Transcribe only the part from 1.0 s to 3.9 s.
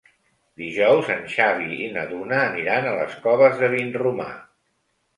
en Xavi i na Duna aniran a les Coves de